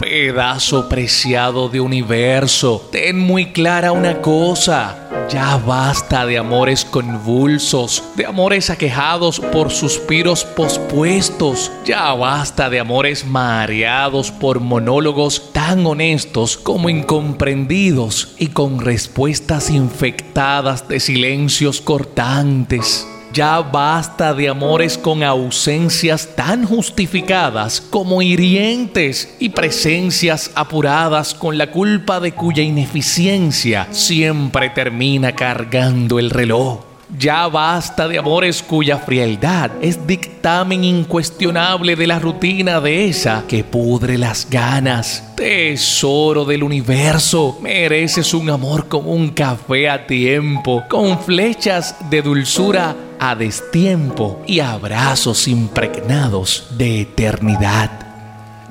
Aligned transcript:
Pedazo 0.00 0.88
preciado 0.88 1.68
de 1.68 1.78
universo, 1.78 2.88
ten 2.90 3.18
muy 3.18 3.52
clara 3.52 3.92
una 3.92 4.22
cosa. 4.22 4.96
Ya 5.28 5.58
basta 5.58 6.24
de 6.24 6.38
amores 6.38 6.86
convulsos, 6.86 8.02
de 8.16 8.24
amores 8.24 8.70
aquejados 8.70 9.38
por 9.38 9.70
suspiros 9.70 10.44
pospuestos. 10.44 11.70
Ya 11.84 12.14
basta 12.14 12.70
de 12.70 12.80
amores 12.80 13.26
mareados 13.26 14.30
por 14.30 14.60
monólogos 14.60 15.52
tan 15.52 15.84
honestos 15.84 16.56
como 16.56 16.88
incomprendidos 16.88 18.34
y 18.38 18.46
con 18.48 18.80
respuestas 18.80 19.68
infectadas 19.68 20.88
de 20.88 20.98
silencios 20.98 21.82
cortantes. 21.82 23.06
Ya 23.32 23.60
basta 23.60 24.34
de 24.34 24.48
amores 24.48 24.98
con 24.98 25.22
ausencias 25.22 26.30
tan 26.34 26.64
justificadas 26.64 27.80
como 27.80 28.22
hirientes 28.22 29.36
y 29.38 29.50
presencias 29.50 30.50
apuradas 30.56 31.32
con 31.34 31.56
la 31.56 31.70
culpa 31.70 32.18
de 32.18 32.32
cuya 32.32 32.64
ineficiencia 32.64 33.86
siempre 33.92 34.70
termina 34.70 35.32
cargando 35.32 36.18
el 36.18 36.30
reloj. 36.30 36.80
Ya 37.16 37.46
basta 37.48 38.08
de 38.08 38.18
amores 38.18 38.62
cuya 38.62 38.98
frialdad 38.98 39.70
es 39.80 40.06
dictamen 40.06 40.82
incuestionable 40.82 41.94
de 41.96 42.06
la 42.06 42.18
rutina 42.18 42.80
de 42.80 43.06
esa 43.06 43.44
que 43.48 43.62
pudre 43.62 44.18
las 44.18 44.48
ganas. 44.48 45.32
Tesoro 45.36 46.44
del 46.44 46.62
universo, 46.62 47.58
mereces 47.62 48.32
un 48.34 48.50
amor 48.50 48.88
como 48.88 49.12
un 49.12 49.30
café 49.30 49.88
a 49.88 50.06
tiempo, 50.06 50.84
con 50.88 51.18
flechas 51.18 51.96
de 52.10 52.22
dulzura 52.22 52.96
a 53.20 53.34
destiempo 53.34 54.42
y 54.46 54.60
abrazos 54.60 55.46
impregnados 55.46 56.68
de 56.76 57.02
eternidad. 57.02 57.90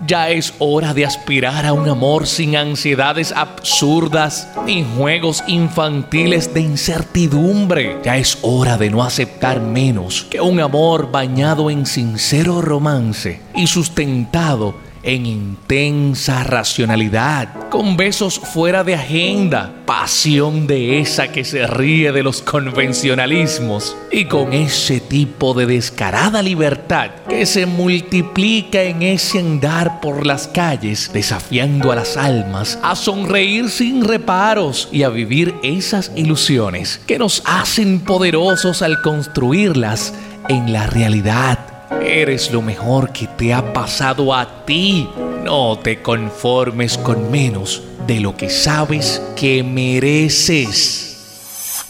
Ya 0.07 0.29
es 0.29 0.53
hora 0.59 0.93
de 0.93 1.05
aspirar 1.05 1.65
a 1.65 1.73
un 1.73 1.87
amor 1.87 2.25
sin 2.25 2.55
ansiedades 2.55 3.31
absurdas 3.31 4.47
ni 4.65 4.83
juegos 4.83 5.43
infantiles 5.47 6.53
de 6.53 6.61
incertidumbre. 6.61 7.99
Ya 8.03 8.17
es 8.17 8.39
hora 8.41 8.77
de 8.77 8.89
no 8.89 9.03
aceptar 9.03 9.61
menos 9.61 10.23
que 10.23 10.41
un 10.41 10.59
amor 10.61 11.11
bañado 11.11 11.69
en 11.69 11.85
sincero 11.85 12.61
romance 12.61 13.41
y 13.55 13.67
sustentado 13.67 14.88
en 15.03 15.25
intensa 15.25 16.43
racionalidad, 16.43 17.69
con 17.69 17.97
besos 17.97 18.39
fuera 18.39 18.83
de 18.83 18.95
agenda, 18.95 19.73
pasión 19.85 20.67
de 20.67 20.99
esa 20.99 21.31
que 21.31 21.43
se 21.43 21.65
ríe 21.67 22.11
de 22.11 22.23
los 22.23 22.41
convencionalismos 22.41 23.95
y 24.11 24.25
con 24.25 24.53
ese 24.53 24.99
tipo 24.99 25.53
de 25.53 25.65
descarada 25.65 26.41
libertad 26.41 27.11
que 27.27 27.45
se 27.45 27.65
multiplica 27.65 28.81
en 28.83 29.01
ese 29.01 29.39
andar 29.39 29.99
por 30.01 30.25
las 30.25 30.47
calles, 30.47 31.11
desafiando 31.13 31.91
a 31.91 31.95
las 31.95 32.17
almas 32.17 32.79
a 32.83 32.95
sonreír 32.95 33.69
sin 33.69 34.03
reparos 34.03 34.89
y 34.91 35.03
a 35.03 35.09
vivir 35.09 35.55
esas 35.63 36.11
ilusiones 36.15 36.99
que 37.07 37.19
nos 37.19 37.41
hacen 37.45 37.99
poderosos 38.01 38.81
al 38.81 39.01
construirlas 39.01 40.13
en 40.49 40.73
la 40.73 40.87
realidad 40.87 41.68
Eres 42.01 42.51
lo 42.51 42.61
mejor 42.61 43.11
que 43.11 43.27
te 43.27 43.53
ha 43.53 43.73
pasado 43.73 44.33
a 44.33 44.65
ti. 44.65 45.07
No 45.43 45.77
te 45.77 46.01
conformes 46.01 46.97
con 46.97 47.29
menos 47.31 47.83
de 48.07 48.19
lo 48.19 48.35
que 48.35 48.49
sabes 48.49 49.21
que 49.35 49.63
mereces. 49.63 51.05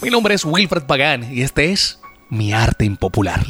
Mi 0.02 0.10
nombre 0.10 0.34
es 0.34 0.44
Wilfred 0.44 0.82
Pagán 0.82 1.32
y 1.32 1.42
este 1.42 1.72
es 1.72 2.00
Mi 2.28 2.52
Arte 2.52 2.84
Impopular. 2.84 3.40